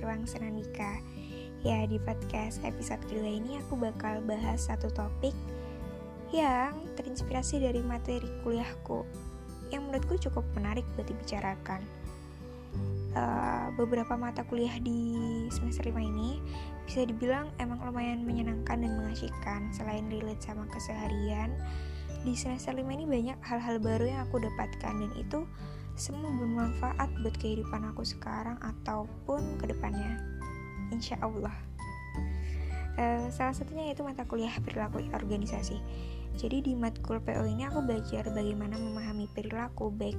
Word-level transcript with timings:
Ruang 0.00 0.24
Senandika. 0.24 0.96
Ya, 1.60 1.84
di 1.84 2.00
podcast 2.00 2.56
episode 2.64 3.04
kedua 3.04 3.36
ini 3.36 3.60
aku 3.60 3.76
bakal 3.76 4.24
bahas 4.24 4.64
satu 4.64 4.88
topik 4.88 5.36
Yang 6.32 6.72
terinspirasi 6.96 7.60
dari 7.60 7.84
materi 7.84 8.24
kuliahku 8.40 9.04
Yang 9.68 9.82
menurutku 9.84 10.14
cukup 10.16 10.48
menarik 10.56 10.88
buat 10.96 11.04
dibicarakan. 11.04 11.84
Uh, 13.12 13.68
Beberapa 13.76 14.16
mata 14.16 14.40
kuliah 14.48 14.72
di 14.80 15.12
semester 15.52 15.84
5 15.84 16.00
ini 16.00 16.40
Bisa 16.88 17.04
dibilang 17.04 17.52
emang 17.60 17.84
lumayan 17.84 18.24
menyenangkan 18.24 18.80
dan 18.80 18.96
mengasyikan 18.96 19.68
Selain 19.76 20.08
relate 20.08 20.40
sama 20.40 20.64
keseharian 20.72 21.52
Di 22.24 22.32
semester 22.32 22.72
5 22.72 22.88
ini 22.88 23.04
banyak 23.04 23.36
hal-hal 23.44 23.76
baru 23.84 24.08
yang 24.08 24.20
aku 24.24 24.40
dapatkan 24.40 24.94
Dan 24.96 25.12
itu 25.18 25.44
semua 25.98 26.30
bermanfaat 26.34 27.10
buat 27.22 27.36
kehidupan 27.38 27.92
aku 27.94 28.06
sekarang 28.06 28.56
ataupun 28.62 29.58
ke 29.58 29.70
depannya 29.70 30.20
insya 30.90 31.16
Allah. 31.22 31.54
Uh, 32.98 33.30
salah 33.32 33.54
satunya 33.54 33.90
yaitu 33.90 34.04
mata 34.04 34.26
kuliah 34.26 34.52
perilaku 34.60 35.00
organisasi. 35.14 35.78
Jadi 36.38 36.62
di 36.62 36.72
matkul 36.78 37.18
PO 37.18 37.42
ini 37.48 37.66
aku 37.66 37.82
belajar 37.82 38.28
bagaimana 38.30 38.78
memahami 38.78 39.26
perilaku 39.34 39.90
baik 39.90 40.16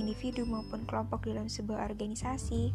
individu 0.00 0.48
maupun 0.48 0.88
kelompok 0.88 1.28
dalam 1.28 1.52
sebuah 1.52 1.84
organisasi 1.84 2.72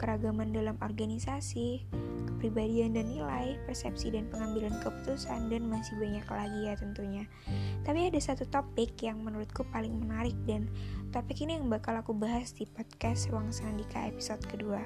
keragaman 0.00 0.56
dalam 0.56 0.80
organisasi 0.80 1.84
kepribadian 2.24 2.96
dan 2.96 3.12
nilai, 3.12 3.60
persepsi 3.68 4.08
dan 4.08 4.24
pengambilan 4.32 4.80
keputusan, 4.80 5.52
dan 5.52 5.68
masih 5.68 5.92
banyak 6.00 6.24
lagi 6.24 6.60
ya 6.64 6.74
tentunya. 6.80 7.28
Tapi 7.84 8.08
ada 8.08 8.16
satu 8.16 8.48
topik 8.48 8.96
yang 9.04 9.20
menurutku 9.20 9.68
paling 9.68 9.92
menarik 9.92 10.32
dan 10.48 10.72
topik 11.12 11.44
ini 11.44 11.60
yang 11.60 11.68
bakal 11.68 11.92
aku 12.00 12.16
bahas 12.16 12.56
di 12.56 12.64
podcast 12.64 13.28
Ruang 13.28 13.52
Sandika 13.52 14.08
episode 14.08 14.40
kedua 14.48 14.80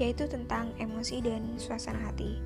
yaitu 0.00 0.24
tentang 0.26 0.72
emosi 0.80 1.20
dan 1.20 1.56
suasana 1.60 2.10
hati. 2.10 2.40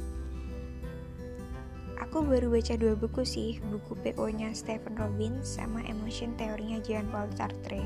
Aku 2.05 2.21
baru 2.21 2.53
baca 2.53 2.77
dua 2.77 2.93
buku 2.93 3.25
sih, 3.25 3.59
buku 3.73 3.97
PO-nya 4.05 4.53
Stephen 4.53 4.95
Robbins 5.01 5.57
sama 5.57 5.81
Emotion 5.89 6.37
teorinya 6.37 6.77
Jean 6.85 7.09
Paul 7.09 7.33
Sartre. 7.33 7.81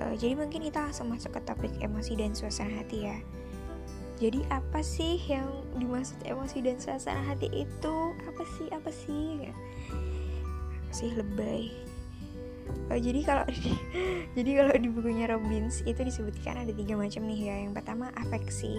Uh, 0.00 0.16
jadi 0.16 0.32
mungkin 0.32 0.64
kita 0.64 0.80
langsung 0.80 1.12
masuk 1.12 1.36
ke 1.36 1.40
topik 1.44 1.72
emosi 1.84 2.16
dan 2.16 2.32
suasana 2.32 2.80
hati 2.80 3.04
ya. 3.04 3.18
Jadi 4.20 4.44
apa 4.52 4.84
sih 4.84 5.16
yang 5.28 5.48
dimaksud 5.80 6.20
emosi 6.28 6.60
dan 6.60 6.76
suasana 6.76 7.24
hati 7.24 7.48
itu? 7.52 7.96
Apa 8.28 8.42
sih? 8.56 8.66
Apa 8.68 8.90
sih? 8.92 9.48
Sih 10.92 11.12
lebay. 11.16 11.72
Oh, 12.92 12.98
jadi 13.00 13.20
kalau 13.24 13.44
di, 13.54 13.72
jadi 14.36 14.50
kalau 14.60 14.74
di 14.76 14.88
bukunya 14.92 15.24
Robbins 15.30 15.80
itu 15.88 16.00
disebutkan 16.04 16.60
ada 16.60 16.72
tiga 16.72 17.00
macam 17.00 17.24
nih 17.28 17.40
ya. 17.48 17.56
Yang 17.64 17.72
pertama 17.80 18.12
afeksi. 18.16 18.76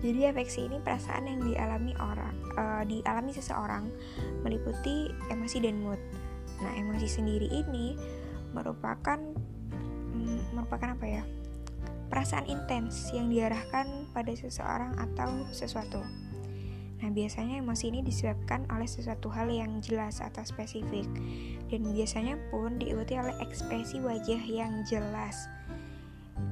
Jadi 0.00 0.32
afeksi 0.32 0.64
ini 0.64 0.80
perasaan 0.80 1.28
yang 1.28 1.40
dialami 1.44 1.92
orang, 2.00 2.32
uh, 2.56 2.82
dialami 2.88 3.36
seseorang 3.36 3.92
meliputi 4.40 5.12
emosi 5.28 5.60
dan 5.60 5.76
mood. 5.84 6.00
Nah, 6.64 6.72
emosi 6.72 7.08
sendiri 7.08 7.48
ini 7.52 7.96
merupakan 8.56 9.20
merupakan 10.60 10.94
apa 10.94 11.06
ya? 11.08 11.24
perasaan 12.10 12.50
intens 12.50 13.14
yang 13.14 13.30
diarahkan 13.30 14.10
pada 14.10 14.34
seseorang 14.34 14.98
atau 14.98 15.46
sesuatu. 15.54 16.02
Nah, 17.00 17.08
biasanya 17.08 17.64
emosi 17.64 17.88
ini 17.88 18.04
disebabkan 18.04 18.68
oleh 18.68 18.84
sesuatu 18.84 19.32
hal 19.32 19.48
yang 19.48 19.80
jelas 19.80 20.20
atau 20.20 20.44
spesifik, 20.44 21.08
dan 21.72 21.80
biasanya 21.96 22.36
pun 22.52 22.76
diikuti 22.76 23.16
oleh 23.16 23.32
ekspresi 23.40 24.02
wajah 24.04 24.42
yang 24.44 24.84
jelas. 24.84 25.48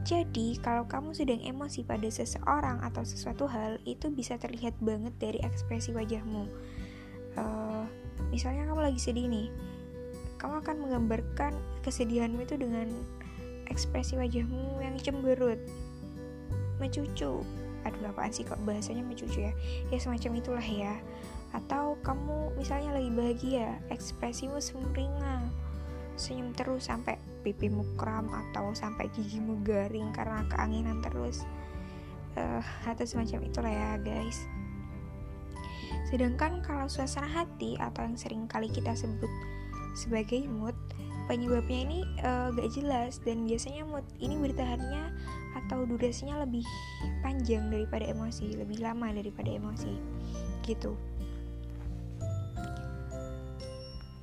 Jadi, 0.08 0.56
kalau 0.64 0.88
kamu 0.88 1.12
sedang 1.12 1.42
emosi 1.44 1.84
pada 1.84 2.08
seseorang 2.08 2.80
atau 2.80 3.04
sesuatu 3.04 3.44
hal, 3.44 3.76
itu 3.84 4.08
bisa 4.08 4.41
terlihat 4.41 4.72
banget 4.80 5.12
dari 5.20 5.36
ekspresi 5.44 5.92
wajahmu. 5.92 6.48
Uh, 7.36 7.84
misalnya, 8.32 8.64
kamu 8.72 8.88
lagi 8.88 9.00
sedih 9.04 9.28
nih, 9.28 9.52
kamu 10.41 10.64
akan 10.64 10.76
menggambarkan 10.80 11.52
kesedihanmu 11.84 12.41
itu 12.41 12.56
dengan 12.56 12.88
ekspresi 13.68 14.18
wajahmu 14.18 14.82
yang 14.82 14.96
cemberut. 15.00 15.60
Mencucu. 16.82 17.44
Aduh 17.86 18.10
apaan 18.10 18.34
sih 18.34 18.44
kok 18.44 18.60
bahasanya 18.66 19.06
mencucu 19.06 19.44
ya? 19.44 19.52
Ya 19.88 19.98
semacam 20.00 20.40
itulah 20.40 20.64
ya. 20.64 20.98
Atau 21.54 21.96
kamu 22.04 22.58
misalnya 22.58 22.92
lagi 22.92 23.08
bahagia 23.08 23.80
ekspresimu 23.88 24.60
sumringah 24.60 25.48
senyum 26.18 26.50
terus 26.52 26.90
sampai 26.90 27.14
pipimu 27.46 27.94
kram 27.94 28.26
atau 28.26 28.74
sampai 28.74 29.06
gigimu 29.14 29.62
garing 29.62 30.10
karena 30.10 30.42
keanginan 30.50 30.98
terus. 31.00 31.46
Uh, 32.34 32.62
atau 32.84 33.06
semacam 33.06 33.46
itulah 33.46 33.72
ya 33.72 33.90
guys. 34.02 34.44
Sedangkan 36.10 36.64
kalau 36.64 36.88
suasana 36.88 37.28
hati 37.28 37.76
atau 37.76 38.04
yang 38.04 38.16
sering 38.16 38.44
kali 38.50 38.68
kita 38.68 38.96
sebut 38.96 39.30
sebagai 39.92 40.44
mood 40.46 40.76
penyebabnya 41.28 41.78
ini 41.84 41.99
uh, 42.25 42.49
gak 42.56 42.72
jelas 42.72 43.21
dan 43.21 43.44
biasanya 43.44 43.84
mood 43.84 44.03
ini 44.16 44.41
bertahannya 44.41 45.12
atau 45.61 45.84
durasinya 45.84 46.41
lebih 46.43 46.65
panjang 47.21 47.69
daripada 47.69 48.09
emosi, 48.09 48.56
lebih 48.56 48.81
lama 48.81 49.12
daripada 49.12 49.53
emosi. 49.53 49.93
Gitu. 50.65 50.97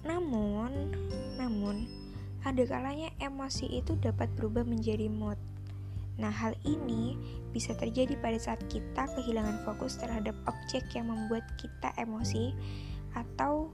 Namun, 0.02 0.90
namun 1.38 1.86
ada 2.42 2.62
kalanya 2.66 3.14
emosi 3.22 3.70
itu 3.70 3.94
dapat 4.02 4.30
berubah 4.34 4.66
menjadi 4.66 5.06
mood. 5.06 5.38
Nah, 6.18 6.32
hal 6.32 6.58
ini 6.66 7.18
bisa 7.54 7.76
terjadi 7.78 8.18
pada 8.18 8.40
saat 8.42 8.62
kita 8.72 9.06
kehilangan 9.14 9.62
fokus 9.68 10.02
terhadap 10.02 10.34
objek 10.50 10.86
yang 10.96 11.12
membuat 11.12 11.44
kita 11.60 11.92
emosi 12.00 12.56
atau 13.14 13.70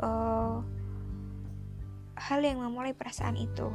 uh, 0.00 0.62
hal 2.18 2.42
yang 2.42 2.60
memulai 2.60 2.92
perasaan 2.92 3.38
itu. 3.38 3.70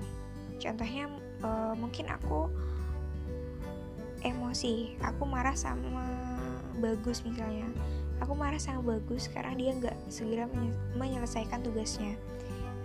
Contohnya 0.60 1.10
uh, 1.44 1.74
mungkin 1.76 2.12
aku 2.12 2.52
emosi, 4.24 5.00
aku 5.04 5.24
marah 5.28 5.56
sama 5.56 6.08
bagus 6.80 7.24
misalnya. 7.24 7.68
Aku 8.22 8.38
marah 8.38 8.60
sama 8.62 8.96
bagus 8.96 9.28
karena 9.28 9.52
dia 9.56 9.72
nggak 9.76 9.98
segera 10.08 10.48
menyelesaikan 10.96 11.60
tugasnya 11.60 12.16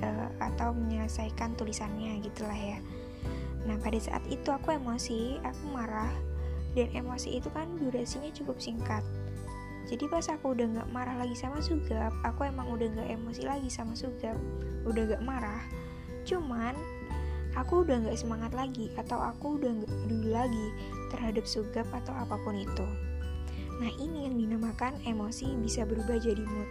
uh, 0.02 0.30
atau 0.42 0.74
menyelesaikan 0.74 1.54
tulisannya 1.54 2.19
gitulah 2.22 2.56
ya. 2.56 2.78
Nah 3.66 3.76
pada 3.78 3.98
saat 4.00 4.25
itu 4.26 4.48
aku 4.50 4.75
emosi, 4.75 5.38
aku 5.44 5.64
marah 5.70 6.10
dan 6.75 6.90
emosi 6.94 7.38
itu 7.42 7.50
kan 7.50 7.66
durasinya 7.78 8.30
cukup 8.34 8.58
singkat 8.62 9.02
jadi 9.88 10.04
pas 10.04 10.28
aku 10.28 10.53
udah 10.53 10.69
gak 10.69 10.93
marah 10.93 11.16
lagi 11.16 11.32
sama 11.32 11.65
Sugap 11.65 12.12
aku 12.21 12.44
emang 12.44 12.69
udah 12.69 12.93
gak 12.93 13.09
emosi 13.09 13.49
lagi 13.49 13.72
sama 13.72 13.97
Sugap 13.97 14.37
udah 14.84 15.16
gak 15.16 15.25
marah. 15.25 15.65
Cuman 16.28 16.76
aku 17.56 17.88
udah 17.88 17.97
gak 18.04 18.21
semangat 18.21 18.53
lagi 18.53 18.93
atau 19.00 19.16
aku 19.16 19.56
udah 19.56 19.72
gak 19.81 19.93
peduli 20.04 20.28
lagi 20.28 20.66
terhadap 21.09 21.49
Sugap 21.49 21.88
atau 21.88 22.12
apa 22.12 22.37
pun 22.44 22.60
itu. 22.60 22.84
Nah 23.81 23.88
ini 23.97 24.28
yang 24.28 24.37
dinamakan 24.37 25.00
emosi 25.09 25.56
bisa 25.56 25.88
berubah 25.88 26.20
jadi 26.20 26.44
mood. 26.44 26.69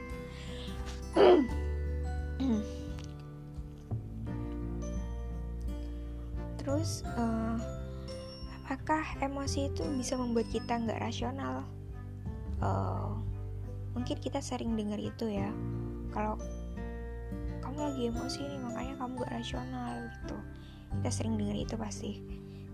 Terus 6.62 7.02
uh, 7.18 7.58
apakah 8.62 9.02
emosi 9.26 9.74
itu 9.74 9.82
bisa 9.98 10.14
membuat 10.20 10.52
kita 10.54 10.78
nggak 10.78 11.02
rasional 11.02 11.66
uh, 12.62 13.14
mungkin 13.98 14.18
kita 14.22 14.42
sering 14.42 14.78
dengar 14.78 15.02
itu 15.02 15.30
ya. 15.30 15.50
Kalau 16.14 16.38
kamu 17.62 17.80
lagi 17.94 18.02
emosi 18.10 18.42
nih 18.46 18.60
makanya 18.62 18.94
kamu 19.02 19.14
gak 19.26 19.34
rasional 19.34 19.92
gitu. 20.22 20.38
Kita 20.98 21.10
sering 21.12 21.36
dengar 21.36 21.58
itu 21.58 21.76
pasti. 21.76 22.12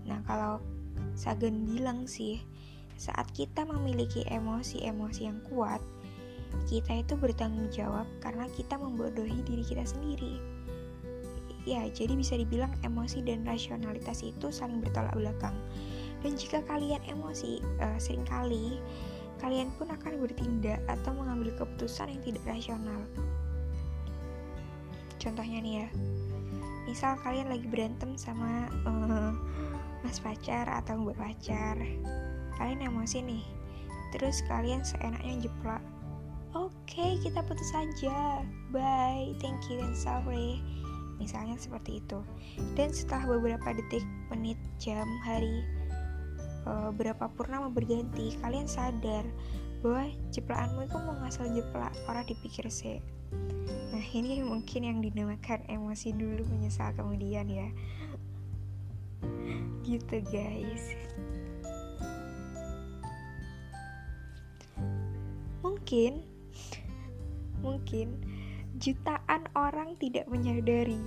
Nah 0.06 0.20
kalau 0.24 0.60
Sagan 1.14 1.66
bilang 1.66 2.06
sih 2.06 2.42
saat 2.94 3.26
kita 3.34 3.66
memiliki 3.66 4.22
emosi-emosi 4.30 5.20
yang 5.26 5.42
kuat 5.50 5.82
kita 6.70 7.02
itu 7.02 7.18
bertanggung 7.18 7.66
jawab 7.74 8.06
karena 8.22 8.46
kita 8.54 8.78
membodohi 8.78 9.42
diri 9.42 9.66
kita 9.66 9.82
sendiri. 9.82 10.38
Ya 11.66 11.82
jadi 11.90 12.14
bisa 12.14 12.38
dibilang 12.38 12.70
emosi 12.86 13.24
dan 13.26 13.42
rasionalitas 13.42 14.22
itu 14.22 14.52
saling 14.54 14.78
bertolak 14.78 15.16
belakang. 15.18 15.56
Dan 16.22 16.38
jika 16.38 16.62
kalian 16.64 17.02
emosi 17.04 17.60
uh, 17.82 17.98
sering 18.00 18.24
kali 18.24 18.80
kalian 19.44 19.68
pun 19.76 19.92
akan 19.92 20.24
bertindak 20.24 20.80
atau 20.88 21.12
mengambil 21.12 21.52
keputusan 21.52 22.16
yang 22.16 22.22
tidak 22.24 22.44
rasional. 22.48 23.04
Contohnya 25.20 25.60
nih 25.60 25.74
ya, 25.84 25.88
misal 26.88 27.20
kalian 27.20 27.52
lagi 27.52 27.68
berantem 27.68 28.16
sama 28.16 28.72
uh, 28.88 29.36
mas 30.00 30.16
pacar 30.16 30.64
atau 30.64 30.96
mbak 30.96 31.20
pacar, 31.20 31.76
kalian 32.56 32.88
emosi 32.88 33.20
nih, 33.20 33.44
terus 34.16 34.40
kalian 34.48 34.80
seenaknya 34.80 35.44
jeplak, 35.44 35.84
oke 36.56 36.72
okay, 36.88 37.20
kita 37.20 37.44
putus 37.44 37.68
saja, 37.68 38.40
bye, 38.72 39.28
thank 39.44 39.60
you 39.68 39.76
and 39.84 39.92
sorry. 39.92 40.64
misalnya 41.14 41.54
seperti 41.54 42.02
itu 42.02 42.18
dan 42.74 42.90
setelah 42.90 43.38
beberapa 43.38 43.70
detik 43.70 44.02
menit 44.34 44.58
jam 44.82 45.06
hari 45.22 45.62
uh, 46.66 46.90
berapa 46.92 47.30
purnama 47.32 47.70
berganti 47.72 48.36
kalian 48.40 48.68
sadar 48.68 49.24
bahwa 49.84 50.08
jeplakanmu 50.32 50.88
itu 50.88 50.96
mau 51.00 51.16
ngasal 51.20 51.48
jeplak 51.52 51.92
orang 52.08 52.24
dipikir 52.24 52.66
sih 52.72 52.98
nah 53.94 54.04
ini 54.10 54.42
mungkin 54.42 54.82
yang 54.82 54.98
dinamakan 54.98 55.62
emosi 55.70 56.14
dulu 56.18 56.42
menyesal 56.50 56.90
kemudian 56.98 57.46
ya. 57.46 57.68
Gitu 59.86 60.18
guys. 60.34 60.98
Mungkin 65.62 66.26
mungkin 67.62 68.18
jutaan 68.76 69.48
orang 69.56 69.96
tidak 69.96 70.28
menyadari 70.28 71.00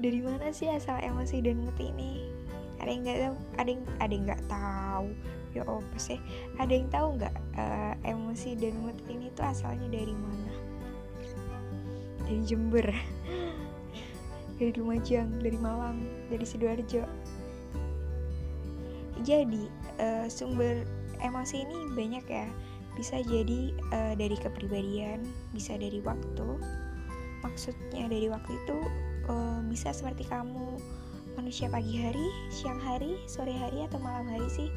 dari 0.00 0.18
mana 0.24 0.50
sih 0.50 0.72
asal 0.72 0.98
emosi 0.98 1.38
dan 1.44 1.62
mood 1.62 1.76
ini 1.78 2.26
ada 2.82 2.90
yang 2.90 3.02
nggak 3.06 3.20
tahu? 3.22 3.36
Ada 3.54 3.68
yang 3.70 3.82
ada 4.02 4.12
yang 4.12 4.24
nggak 4.26 4.44
tahu? 4.50 5.08
Ya 5.54 5.62
apa 5.62 5.96
sih? 5.96 6.18
Ada 6.58 6.72
yang 6.74 6.88
tahu 6.90 7.08
nggak 7.22 7.36
uh, 7.54 7.94
emosi 8.02 8.50
dan 8.58 8.74
mood 8.82 8.98
ini 9.06 9.30
tuh 9.38 9.46
asalnya 9.46 9.86
dari 9.86 10.14
mana? 10.18 10.52
Dari 12.26 12.42
Jember. 12.42 12.86
Dari 14.60 14.78
Lumajang 14.78 15.42
dari 15.42 15.58
Malang 15.58 16.06
dari 16.30 16.46
sidoarjo. 16.46 17.02
Jadi 19.26 19.66
uh, 19.98 20.30
sumber 20.30 20.86
emosi 21.18 21.66
ini 21.66 21.90
banyak 21.98 22.22
ya. 22.30 22.46
Bisa 22.94 23.18
jadi 23.26 23.74
uh, 23.90 24.14
dari 24.14 24.38
kepribadian 24.38 25.26
bisa 25.50 25.74
dari 25.74 25.98
waktu. 26.06 26.62
Maksudnya 27.42 28.06
dari 28.06 28.30
waktu 28.30 28.54
itu 28.54 28.76
uh, 29.26 29.58
bisa 29.66 29.90
seperti 29.90 30.30
kamu 30.30 30.78
manusia 31.34 31.68
pagi 31.68 31.98
hari 31.98 32.28
siang 32.52 32.78
hari 32.78 33.20
sore 33.24 33.52
hari 33.52 33.84
atau 33.86 33.98
malam 34.00 34.28
hari 34.28 34.48
sih. 34.48 34.68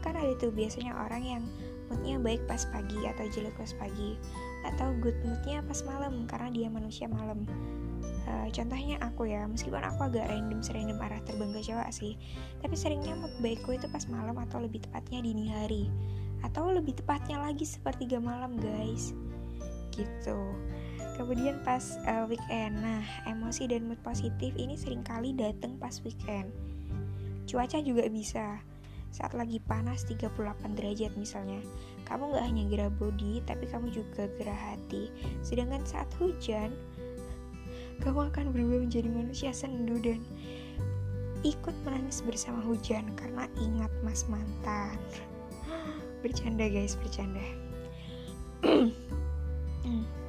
Kan 0.00 0.16
ada 0.16 0.32
tuh 0.40 0.50
biasanya 0.50 0.96
orang 0.96 1.22
yang 1.22 1.42
moodnya 1.90 2.16
baik 2.22 2.42
pas 2.46 2.62
pagi 2.70 2.98
atau 3.02 3.26
jelek 3.28 3.52
pas 3.58 3.74
pagi 3.76 4.14
atau 4.64 4.94
good 5.02 5.16
moodnya 5.26 5.60
pas 5.66 5.82
malam 5.82 6.24
karena 6.30 6.48
dia 6.54 6.68
manusia 6.70 7.06
malam. 7.10 7.44
Uh, 8.30 8.46
contohnya 8.52 9.00
aku 9.02 9.26
ya 9.26 9.48
meskipun 9.48 9.80
aku 9.80 10.06
agak 10.06 10.28
random 10.30 10.60
serandom 10.62 11.00
arah 11.02 11.18
terbang 11.26 11.50
ke 11.50 11.66
Jawa 11.66 11.88
sih 11.90 12.14
tapi 12.60 12.76
seringnya 12.78 13.16
mood 13.16 13.32
baikku 13.40 13.74
itu 13.74 13.88
pas 13.90 14.06
malam 14.06 14.38
atau 14.38 14.60
lebih 14.60 14.84
tepatnya 14.86 15.24
dini 15.24 15.50
hari 15.50 15.88
atau 16.46 16.68
lebih 16.70 16.94
tepatnya 17.00 17.40
lagi 17.40 17.64
sepertiga 17.66 18.20
malam 18.22 18.56
guys. 18.60 19.16
Gitu 19.90 20.38
kemudian 21.20 21.60
pas 21.60 22.00
uh, 22.08 22.24
weekend. 22.24 22.80
Nah 22.80 23.04
emosi 23.28 23.68
dan 23.68 23.84
mood 23.84 24.00
positif 24.00 24.56
ini 24.56 24.72
sering 24.80 25.04
kali 25.04 25.36
datang 25.36 25.76
pas 25.76 26.00
weekend. 26.00 26.48
Cuaca 27.44 27.76
juga 27.84 28.08
bisa. 28.08 28.64
Saat 29.12 29.36
lagi 29.36 29.60
panas 29.60 30.08
38 30.08 30.32
derajat 30.80 31.12
misalnya. 31.20 31.60
Kamu 32.08 32.32
gak 32.32 32.42
hanya 32.42 32.64
gerah 32.72 32.90
body 32.96 33.44
tapi 33.44 33.68
kamu 33.68 33.92
juga 33.92 34.32
gerah 34.40 34.72
hati. 34.72 35.12
Sedangkan 35.44 35.84
saat 35.84 36.08
hujan 36.16 36.72
kamu 38.00 38.32
akan 38.32 38.56
berubah 38.56 38.80
menjadi 38.80 39.12
manusia 39.12 39.52
sendu 39.52 40.00
dan 40.00 40.24
ikut 41.44 41.76
menangis 41.84 42.24
bersama 42.24 42.64
hujan 42.64 43.04
karena 43.12 43.44
ingat 43.60 43.92
mas 44.00 44.24
mantan. 44.24 44.96
Bercanda 46.24 46.64
guys 46.64 46.96
bercanda. 46.96 47.44
Uh, 48.64 48.88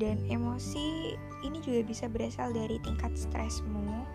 dan 0.00 0.16
emosi 0.32 1.14
ini 1.44 1.60
juga 1.60 1.84
bisa 1.84 2.08
berasal 2.08 2.56
dari 2.56 2.80
tingkat 2.80 3.12
stresmu 3.12 4.08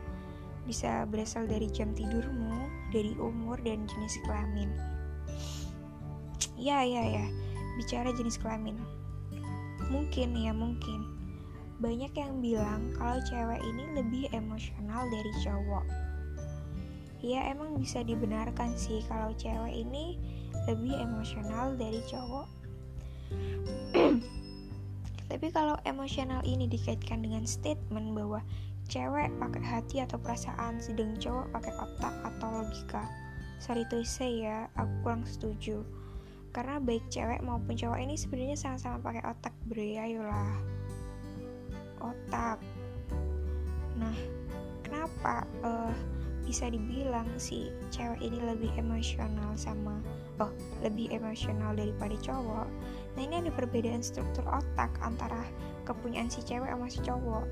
bisa 0.65 1.05
berasal 1.05 1.45
dari 1.45 1.69
jam 1.69 1.93
tidurmu 1.93 2.65
dari 2.89 3.13
umur 3.21 3.61
dan 3.61 3.85
jenis 3.85 4.17
kelamin. 4.25 4.69
Ya 6.57 6.81
ya 6.81 7.05
ya. 7.05 7.25
Bicara 7.77 8.09
jenis 8.17 8.41
kelamin. 8.41 8.81
Mungkin 9.93 10.33
ya 10.33 10.51
mungkin. 10.51 11.05
Banyak 11.77 12.17
yang 12.17 12.41
bilang 12.41 12.89
kalau 12.97 13.21
cewek 13.29 13.61
ini 13.61 13.83
lebih 13.93 14.25
emosional 14.33 15.05
dari 15.05 15.31
cowok. 15.45 15.85
Ya 17.21 17.45
emang 17.53 17.77
bisa 17.77 18.01
dibenarkan 18.01 18.73
sih 18.73 19.05
kalau 19.05 19.33
cewek 19.37 19.85
ini 19.85 20.17
lebih 20.65 20.93
emosional 20.97 21.77
dari 21.77 22.01
cowok 22.09 22.47
tapi 25.25 25.50
kalau 25.50 25.74
emosional 25.89 26.42
ini 26.45 26.69
dikaitkan 26.69 27.25
dengan 27.25 27.44
statement 27.50 28.13
bahwa 28.13 28.39
cewek 28.86 29.33
pakai 29.42 29.63
hati 29.66 29.98
atau 30.06 30.22
perasaan 30.22 30.77
sedang 30.77 31.18
cowok 31.18 31.50
pakai 31.50 31.74
otak 31.81 32.13
atau 32.22 32.48
logika. 32.62 33.04
Sorry 33.57 33.88
to 33.89 34.06
say 34.06 34.45
ya 34.45 34.69
aku 34.77 34.94
kurang 35.01 35.25
setuju. 35.25 35.81
Karena 36.54 36.80
baik 36.80 37.04
cewek 37.10 37.42
maupun 37.42 37.74
cowok 37.75 38.00
ini 38.00 38.16
sebenarnya 38.16 38.56
sama-sama 38.56 39.01
pakai 39.01 39.24
otak 39.25 39.56
bre. 39.66 39.98
Ayolah. 39.98 40.56
Otak. 42.00 42.62
Nah 43.98 44.16
kenapa 44.86 45.50
uh, 45.66 45.95
bisa 46.45 46.69
dibilang 46.69 47.25
si 47.42 47.74
cewek 47.89 48.21
ini 48.21 48.38
lebih 48.38 48.69
emosional 48.78 49.57
sama 49.57 49.98
oh 50.38 50.54
lebih 50.86 51.10
emosional 51.10 51.74
daripada 51.74 52.13
cowok 52.21 52.69
nah 53.15 53.21
ini 53.23 53.41
ada 53.41 53.51
perbedaan 53.51 54.03
struktur 54.03 54.44
otak 54.47 54.91
antara 55.00 55.39
kepunyaan 55.88 56.27
si 56.27 56.44
cewek 56.44 56.67
sama 56.67 56.88
si 56.91 57.00
cowok. 57.01 57.45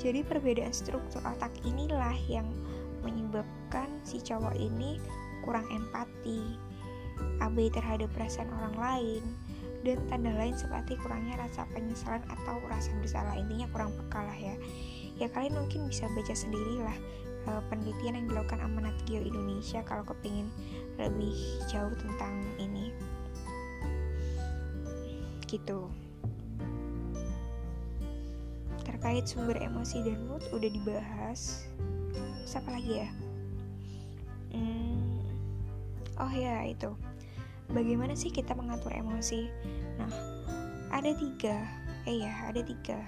Jadi 0.00 0.26
perbedaan 0.26 0.74
struktur 0.74 1.22
otak 1.22 1.52
inilah 1.62 2.16
yang 2.26 2.48
menyebabkan 3.04 3.86
si 4.02 4.18
cowok 4.18 4.56
ini 4.56 4.98
kurang 5.44 5.68
empati 5.68 6.56
abai 7.38 7.70
terhadap 7.70 8.10
perasaan 8.16 8.50
orang 8.58 8.74
lain 8.74 9.22
dan 9.84 10.00
tanda 10.08 10.32
lain 10.32 10.56
seperti 10.56 10.96
kurangnya 10.98 11.36
rasa 11.36 11.68
penyesalan 11.76 12.24
atau 12.26 12.56
rasa 12.66 12.90
bersalah. 12.98 13.36
Intinya 13.36 13.68
kurang 13.70 13.92
peka 13.92 14.24
lah 14.24 14.38
ya. 14.40 14.56
Ya 15.20 15.28
kalian 15.30 15.54
mungkin 15.54 15.86
bisa 15.86 16.08
baca 16.10 16.34
sendirilah 16.34 16.96
uh, 17.46 17.62
penelitian 17.68 18.18
yang 18.18 18.26
dilakukan 18.32 18.64
Amanat 18.64 18.96
Geo 19.06 19.22
Indonesia 19.22 19.84
kalau 19.86 20.02
kepingin 20.02 20.48
lebih 20.98 21.36
jauh 21.70 21.92
tentang 22.00 22.34
ini 22.58 22.90
gitu. 25.54 25.86
Terkait 28.82 29.24
sumber 29.24 29.58
emosi 29.62 30.02
dan 30.02 30.18
mood 30.26 30.42
udah 30.50 30.70
dibahas. 30.70 31.70
Terus 32.42 32.54
apa 32.58 32.70
lagi 32.74 32.92
ya? 33.06 33.10
Hmm, 34.54 35.22
oh 36.20 36.32
ya 36.34 36.66
itu. 36.66 36.90
Bagaimana 37.72 38.12
sih 38.12 38.28
kita 38.28 38.52
mengatur 38.52 38.92
emosi? 38.92 39.48
Nah 39.96 40.12
ada 40.92 41.10
tiga. 41.14 41.64
Eh 42.04 42.20
ya 42.20 42.32
ada 42.50 42.60
tiga. 42.60 43.00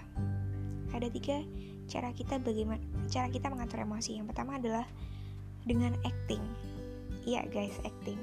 Ada 0.94 1.12
tiga 1.12 1.44
cara 1.86 2.10
kita 2.10 2.42
bagaimana 2.42 2.82
cara 3.10 3.28
kita 3.28 3.52
mengatur 3.52 3.84
emosi. 3.84 4.18
Yang 4.18 4.32
pertama 4.34 4.58
adalah 4.58 4.86
dengan 5.66 5.92
acting 6.06 6.42
iya 7.26 7.44
guys 7.50 7.76
acting. 7.82 8.16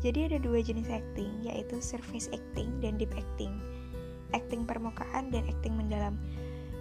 Jadi 0.00 0.30
ada 0.30 0.38
dua 0.40 0.62
jenis 0.62 0.88
acting 0.88 1.42
yaitu 1.42 1.82
surface 1.82 2.30
acting 2.30 2.70
dan 2.80 2.96
deep 2.96 3.12
acting. 3.12 3.52
Acting 4.32 4.64
permukaan 4.64 5.28
dan 5.34 5.44
acting 5.50 5.74
mendalam. 5.74 6.16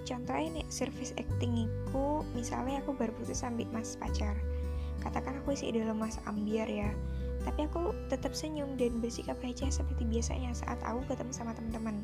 Contohnya 0.05 0.61
nih 0.61 0.67
surface 0.69 1.11
acting 1.17 1.67
itu 1.67 2.05
misalnya 2.37 2.79
aku 2.85 2.93
baru 2.93 3.11
putus 3.17 3.43
ambil 3.43 3.67
mas 3.73 3.97
pacar. 3.97 4.37
Katakan 5.01 5.41
aku 5.43 5.57
isi 5.57 5.73
dalam 5.73 5.99
mas 5.99 6.21
ambiar 6.29 6.69
ya. 6.69 6.93
Tapi 7.43 7.67
aku 7.67 7.91
tetap 8.07 8.31
senyum 8.31 8.79
dan 8.79 9.03
bersikap 9.03 9.35
receh 9.43 9.67
seperti 9.67 10.07
biasanya 10.07 10.55
saat 10.55 10.79
aku 10.87 11.03
ketemu 11.11 11.31
sama 11.35 11.51
teman-teman. 11.51 11.99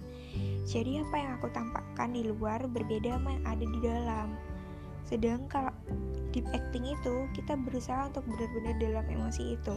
Jadi 0.68 1.00
apa 1.00 1.16
yang 1.16 1.32
aku 1.40 1.48
tampakkan 1.56 2.12
di 2.12 2.28
luar 2.28 2.60
berbeda 2.68 3.16
sama 3.16 3.40
yang 3.40 3.46
ada 3.48 3.66
di 3.66 3.80
dalam. 3.80 4.28
Sedang 5.10 5.50
kalau 5.50 5.74
deep 6.30 6.46
acting 6.54 6.86
itu 6.86 7.26
kita 7.34 7.58
berusaha 7.58 8.14
untuk 8.14 8.22
benar-benar 8.30 8.78
dalam 8.78 9.06
emosi 9.10 9.58
itu. 9.58 9.74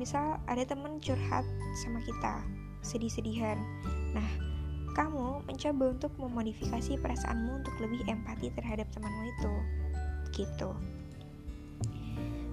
Misal 0.00 0.40
ada 0.48 0.64
teman 0.64 0.96
curhat 1.04 1.44
sama 1.84 2.00
kita, 2.00 2.40
sedih-sedihan. 2.80 3.60
Nah, 4.16 4.30
kamu 4.96 5.44
mencoba 5.44 5.84
untuk 5.92 6.12
memodifikasi 6.16 6.96
perasaanmu 6.96 7.60
untuk 7.60 7.76
lebih 7.76 8.00
empati 8.08 8.48
terhadap 8.56 8.88
temanmu 8.96 9.28
itu. 9.28 9.52
Gitu 10.32 10.72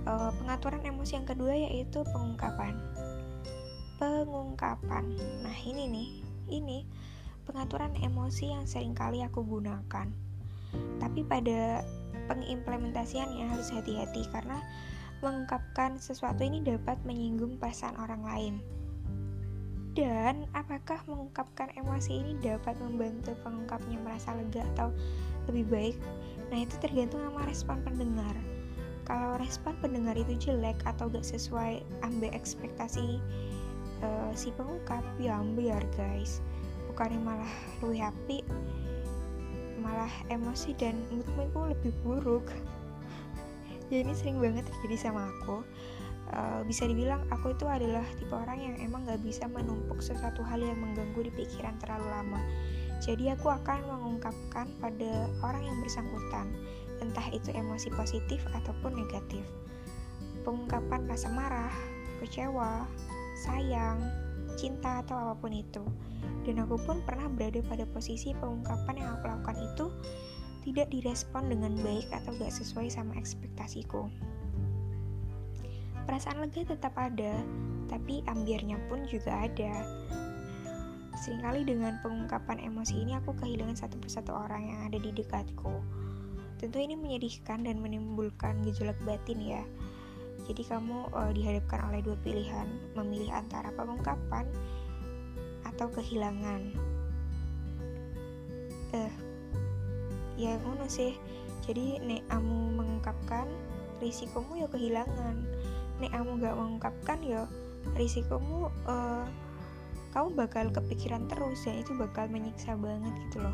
uh, 0.10 0.32
pengaturan 0.42 0.82
emosi 0.86 1.22
yang 1.22 1.28
kedua 1.28 1.54
yaitu 1.54 2.02
pengungkapan 2.10 2.74
pengungkapan 4.02 5.06
nah 5.46 5.58
ini 5.62 5.86
nih 5.86 6.10
ini 6.50 6.80
pengaturan 7.46 7.94
emosi 8.00 8.54
yang 8.54 8.66
sering 8.66 8.98
kali 8.98 9.22
aku 9.26 9.46
gunakan 9.46 10.08
tapi 11.02 11.22
pada 11.26 11.84
pengimplementasiannya 12.28 13.48
harus 13.48 13.72
hati-hati 13.72 14.28
karena 14.34 14.60
mengungkapkan 15.20 16.00
sesuatu 16.00 16.44
ini 16.44 16.64
dapat 16.64 17.00
menyinggung 17.04 17.60
perasaan 17.60 17.96
orang 18.00 18.24
lain. 18.24 18.56
Dan 19.98 20.48
apakah 20.56 21.04
mengungkapkan 21.12 21.76
emosi 21.76 22.24
ini 22.24 22.32
dapat 22.40 22.78
membantu 22.80 23.36
pengungkapnya 23.44 24.00
merasa 24.00 24.32
lega 24.32 24.64
atau 24.76 24.96
lebih 25.52 25.66
baik? 25.68 25.98
Nah 26.54 26.64
itu 26.64 26.76
tergantung 26.80 27.20
sama 27.20 27.44
respon 27.44 27.84
pendengar. 27.84 28.36
Kalau 29.04 29.42
respon 29.42 29.74
pendengar 29.82 30.14
itu 30.16 30.38
jelek 30.38 30.78
atau 30.86 31.10
gak 31.10 31.26
sesuai 31.26 31.82
ambil 32.06 32.30
ekspektasi 32.32 33.18
uh, 34.06 34.32
si 34.38 34.54
pengungkap 34.54 35.02
ya 35.18 35.42
ambil 35.42 35.82
guys. 35.98 36.40
Bukannya 36.88 37.20
malah 37.20 37.54
lu 37.82 37.92
happy 37.98 38.46
malah 39.90 40.14
emosi 40.30 40.78
dan 40.78 40.94
moodmu 41.10 41.50
itu 41.50 41.60
lebih 41.74 41.92
buruk. 42.06 42.46
Ya 43.90 44.06
ini 44.06 44.14
sering 44.14 44.38
banget 44.38 44.70
terjadi 44.70 45.10
sama 45.10 45.34
aku. 45.34 45.66
Uh, 46.30 46.62
bisa 46.70 46.86
dibilang 46.86 47.26
aku 47.34 47.58
itu 47.58 47.66
adalah 47.66 48.06
tipe 48.22 48.38
orang 48.38 48.62
yang 48.62 48.76
emang 48.86 49.02
gak 49.10 49.18
bisa 49.26 49.50
menumpuk 49.50 49.98
sesuatu 49.98 50.46
hal 50.46 50.62
yang 50.62 50.78
mengganggu 50.78 51.26
di 51.26 51.32
pikiran 51.34 51.74
terlalu 51.82 52.06
lama. 52.06 52.38
Jadi 53.02 53.34
aku 53.34 53.50
akan 53.50 53.90
mengungkapkan 53.90 54.70
pada 54.78 55.12
orang 55.42 55.66
yang 55.66 55.78
bersangkutan 55.82 56.54
entah 57.02 57.26
itu 57.34 57.50
emosi 57.50 57.90
positif 57.98 58.46
ataupun 58.54 58.94
negatif. 58.94 59.42
Pengungkapan 60.46 61.10
rasa 61.10 61.34
marah, 61.34 61.74
kecewa, 62.22 62.86
sayang, 63.42 63.98
cinta 64.60 65.00
atau 65.00 65.16
apa 65.16 65.40
pun 65.40 65.56
itu 65.56 65.88
dan 66.44 66.66
aku 66.66 66.76
pun 66.84 67.00
pernah 67.08 67.32
berada 67.32 67.64
pada 67.64 67.88
posisi 67.88 68.36
pengungkapan 68.36 69.00
yang 69.00 69.10
aku 69.16 69.32
lakukan 69.32 69.58
itu 69.64 69.86
tidak 70.68 70.92
direspon 70.92 71.48
dengan 71.48 71.74
baik 71.80 72.08
atau 72.12 72.36
gak 72.36 72.52
sesuai 72.52 72.92
sama 72.92 73.16
ekspektasiku. 73.16 74.12
Perasaan 76.10 76.42
lega 76.42 76.66
tetap 76.66 76.98
ada, 76.98 77.38
tapi 77.86 78.26
ambiarnya 78.26 78.82
pun 78.90 79.06
juga 79.06 79.46
ada. 79.46 79.86
Seringkali 81.20 81.68
dengan 81.68 82.00
pengungkapan 82.02 82.64
emosi 82.64 83.04
ini 83.04 83.14
aku 83.14 83.36
kehilangan 83.38 83.78
satu 83.78 84.02
persatu 84.02 84.32
orang 84.34 84.72
yang 84.74 84.80
ada 84.90 84.98
di 84.98 85.12
dekatku. 85.14 85.74
Tentu 86.60 86.78
ini 86.80 86.96
menyedihkan 86.96 87.64
dan 87.64 87.80
menimbulkan 87.80 88.60
gejolak 88.66 88.98
batin 89.06 89.40
ya. 89.40 89.64
Jadi 90.50 90.66
kamu 90.66 91.14
uh, 91.14 91.30
dihadapkan 91.30 91.94
oleh 91.94 92.02
dua 92.02 92.18
pilihan, 92.26 92.66
memilih 92.98 93.30
antara 93.30 93.70
pengungkapan 93.78 94.50
atau 95.62 95.94
kehilangan. 95.94 96.74
Eh, 98.98 99.14
ya 100.42 100.58
ngono 100.66 100.90
sih. 100.90 101.14
Jadi 101.70 102.02
nek 102.02 102.26
kamu 102.34 102.82
mengungkapkan 102.82 103.46
risikomu 104.02 104.58
ya 104.58 104.66
kehilangan. 104.74 105.38
Nek 106.02 106.18
kamu 106.18 106.42
gak 106.42 106.58
mengungkapkan 106.58 107.20
ya 107.22 107.46
risikomu 107.94 108.74
uh, 108.90 109.30
kamu 110.10 110.34
bakal 110.34 110.66
kepikiran 110.74 111.30
terus 111.30 111.62
dan 111.62 111.78
itu 111.78 111.94
bakal 111.94 112.26
menyiksa 112.26 112.74
banget 112.74 113.14
gitu 113.30 113.46
loh. 113.46 113.54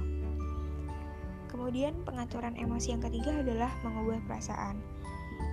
Kemudian 1.52 2.00
pengaturan 2.08 2.56
emosi 2.56 2.96
yang 2.96 3.04
ketiga 3.04 3.36
adalah 3.36 3.72
mengubah 3.84 4.24
perasaan 4.24 4.95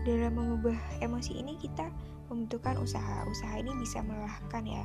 dalam 0.03 0.35
mengubah 0.35 0.75
emosi 0.99 1.39
ini 1.39 1.55
kita 1.59 1.91
membutuhkan 2.33 2.81
usaha. 2.81 3.23
Usaha 3.29 3.55
ini 3.61 3.71
bisa 3.79 4.01
melelahkan 4.01 4.65
ya. 4.65 4.85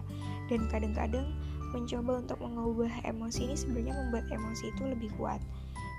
Dan 0.52 0.68
kadang-kadang 0.68 1.32
mencoba 1.72 2.24
untuk 2.24 2.40
mengubah 2.40 2.92
emosi 3.04 3.52
ini 3.52 3.56
sebenarnya 3.56 3.94
membuat 3.96 4.26
emosi 4.32 4.72
itu 4.72 4.84
lebih 4.88 5.10
kuat. 5.20 5.40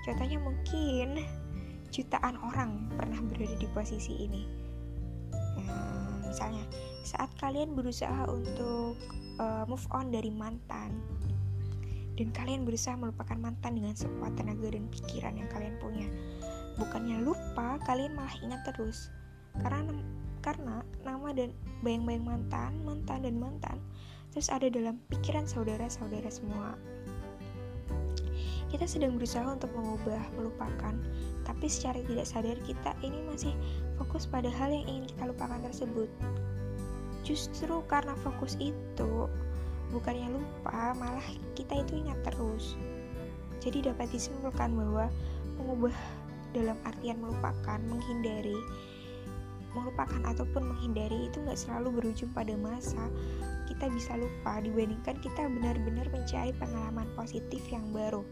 Contohnya 0.05 0.41
mungkin 0.41 1.25
jutaan 1.93 2.37
orang 2.41 2.89
pernah 2.97 3.21
berada 3.33 3.57
di 3.57 3.69
posisi 3.73 4.29
ini. 4.29 4.43
Hmm, 5.59 6.25
misalnya, 6.29 6.65
saat 7.05 7.33
kalian 7.41 7.73
berusaha 7.77 8.29
untuk 8.29 8.97
uh, 9.41 9.65
move 9.69 9.85
on 9.93 10.13
dari 10.13 10.29
mantan, 10.33 10.97
dan 12.19 12.29
kalian 12.35 12.67
berusaha 12.67 12.99
melupakan 12.99 13.37
mantan 13.39 13.79
dengan 13.79 13.95
sekuat 13.95 14.35
tenaga 14.37 14.75
dan 14.75 14.85
pikiran 14.91 15.35
yang 15.39 15.49
kalian 15.49 15.77
punya, 15.81 16.09
bukannya 16.79 17.21
lupa, 17.27 17.83
kalian 17.85 18.15
malah 18.15 18.35
ingat 18.41 18.63
terus. 18.71 19.11
Karena 19.59 19.83
karena 20.41 20.81
nama 21.03 21.35
dan 21.35 21.51
bayang-bayang 21.83 22.25
mantan, 22.25 22.73
mantan 22.87 23.27
dan 23.27 23.37
mantan 23.37 23.79
terus 24.31 24.55
ada 24.55 24.71
dalam 24.71 25.03
pikiran 25.11 25.45
saudara-saudara 25.51 26.31
semua 26.31 26.79
kita 28.69 28.85
sedang 28.85 29.17
berusaha 29.17 29.49
untuk 29.49 29.73
mengubah, 29.73 30.21
melupakan, 30.37 30.93
tapi 31.49 31.67
secara 31.73 32.05
tidak 32.05 32.29
sadar 32.29 32.59
kita 32.69 32.93
ini 33.01 33.17
masih 33.25 33.57
fokus 33.97 34.29
pada 34.29 34.53
hal 34.53 34.69
yang 34.69 34.85
ingin 34.85 35.09
kita 35.09 35.25
lupakan 35.25 35.57
tersebut. 35.65 36.09
Justru 37.25 37.81
karena 37.89 38.13
fokus 38.21 38.61
itu, 38.61 39.25
bukannya 39.89 40.37
lupa, 40.37 40.93
malah 41.01 41.25
kita 41.57 41.81
itu 41.81 41.97
ingat 41.97 42.21
terus. 42.29 42.77
Jadi 43.65 43.89
dapat 43.89 44.13
disimpulkan 44.13 44.69
bahwa 44.77 45.09
mengubah 45.57 45.97
dalam 46.57 46.77
artian 46.85 47.21
melupakan, 47.21 47.79
menghindari, 47.89 48.57
melupakan 49.77 50.21
ataupun 50.25 50.75
menghindari 50.75 51.29
itu 51.29 51.39
nggak 51.45 51.59
selalu 51.59 52.01
berujung 52.01 52.33
pada 52.33 52.57
masa 52.57 53.05
kita 53.69 53.85
bisa 53.93 54.17
lupa 54.17 54.65
dibandingkan 54.65 55.21
kita 55.21 55.45
benar-benar 55.45 56.09
mencari 56.09 56.57
pengalaman 56.57 57.05
positif 57.13 57.61
yang 57.69 57.85
baru. 57.93 58.25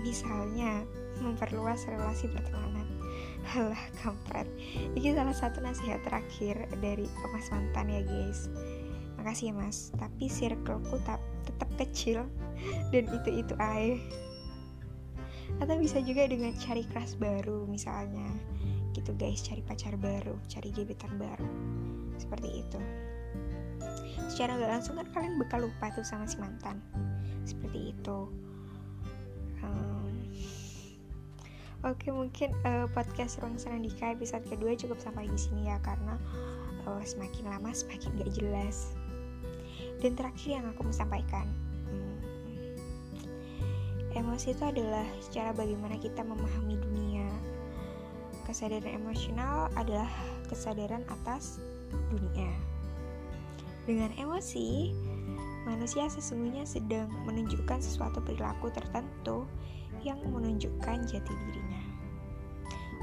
Misalnya 0.00 0.88
memperluas 1.20 1.84
relasi 1.84 2.32
pertemanan. 2.32 2.88
Halah 3.52 3.84
kampret. 4.00 4.48
Ini 4.96 5.12
salah 5.14 5.36
satu 5.36 5.60
nasihat 5.60 6.00
terakhir 6.02 6.64
dari 6.80 7.04
mas 7.28 7.52
mantan 7.52 7.92
ya 7.92 8.02
guys. 8.02 8.48
Makasih 9.20 9.52
ya 9.52 9.54
mas. 9.54 9.92
Tapi 10.00 10.26
circleku 10.32 10.96
tetap 11.44 11.70
kecil. 11.76 12.24
Dan 12.92 13.04
itu 13.12 13.44
itu 13.44 13.54
aja 13.60 14.00
atau 15.58 15.74
bisa 15.78 15.98
juga 16.02 16.26
dengan 16.26 16.54
cari 16.56 16.82
kelas 16.86 17.18
baru 17.18 17.66
misalnya. 17.66 18.28
Gitu 18.94 19.14
guys 19.14 19.42
cari 19.44 19.62
pacar 19.62 19.94
baru 19.98 20.38
cari 20.50 20.74
gebetan 20.74 21.14
baru. 21.18 21.48
Seperti 22.18 22.66
itu. 22.66 22.80
Secara 24.28 24.58
gak 24.58 24.72
langsung 24.80 24.94
kan 24.98 25.08
kalian 25.14 25.38
bakal 25.38 25.66
lupa 25.66 25.90
tuh 25.94 26.06
sama 26.06 26.26
si 26.26 26.38
mantan. 26.38 26.82
Seperti 27.46 27.94
itu. 27.94 28.28
Oke 31.86 32.10
mungkin 32.10 32.50
uh, 32.66 32.90
podcast 32.90 33.38
ruang 33.38 33.54
senandika 33.54 34.10
episode 34.10 34.42
kedua 34.50 34.74
cukup 34.74 34.98
sampai 34.98 35.30
di 35.30 35.38
sini 35.38 35.70
ya 35.70 35.78
karena 35.78 36.18
uh, 36.90 36.98
semakin 37.06 37.54
lama 37.54 37.70
semakin 37.70 38.18
gak 38.18 38.34
jelas. 38.34 38.98
Dan 40.02 40.18
terakhir 40.18 40.58
yang 40.58 40.66
aku 40.66 40.82
mau 40.82 40.90
sampaikan 40.90 41.46
emosi 44.18 44.52
itu 44.52 44.64
adalah 44.66 45.06
cara 45.30 45.54
bagaimana 45.54 45.94
kita 45.96 46.26
memahami 46.26 46.74
dunia 46.76 47.28
Kesadaran 48.48 48.96
emosional 48.96 49.68
adalah 49.76 50.08
kesadaran 50.48 51.04
atas 51.12 51.60
dunia. 52.08 52.48
Dengan 53.84 54.08
emosi, 54.16 54.96
manusia 55.68 56.08
sesungguhnya 56.08 56.64
sedang 56.64 57.12
menunjukkan 57.28 57.84
sesuatu 57.84 58.24
perilaku 58.24 58.72
tertentu 58.72 59.44
yang 60.00 60.16
menunjukkan 60.32 61.04
jati 61.04 61.32
dirinya. 61.44 61.84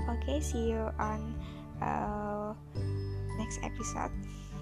Oke, 0.10 0.18
okay, 0.18 0.38
see 0.42 0.74
you 0.74 0.90
on 0.98 1.38
uh, 1.78 2.58
next 3.38 3.62
episode. 3.62 4.14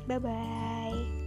Bye 0.04 0.20
bye. 0.20 1.23